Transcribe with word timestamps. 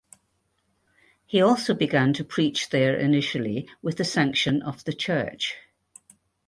He 1.27 1.39
also 1.43 1.75
began 1.75 2.11
to 2.13 2.23
preach 2.23 2.71
there 2.71 2.95
initially 2.97 3.69
with 3.83 3.97
the 3.97 4.03
sanction 4.03 4.63
of 4.63 4.83
the 4.83 4.93
church. 4.93 5.53